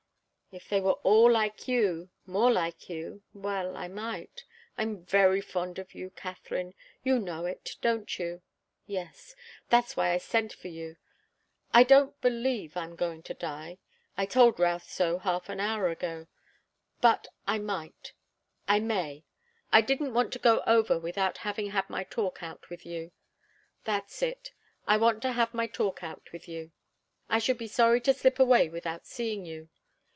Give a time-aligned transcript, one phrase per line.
[0.53, 4.43] "If they were all like you more like you well, I might.
[4.77, 6.73] I'm very fond of you, Katharine.
[7.05, 8.41] You know it, don't you?
[8.85, 9.33] Yes.
[9.69, 10.97] That's why I sent for you.
[11.73, 13.77] I don't believe I'm going to die
[14.17, 16.27] I told Routh so half an hour ago.
[16.99, 18.11] But I might
[18.67, 19.23] I may.
[19.71, 23.13] I didn't want to go over without having had my talk out with you.
[23.85, 24.51] That's it.
[24.85, 26.71] I want to have my talk out with you.
[27.29, 29.69] I should be sorry to slip away without seeing you.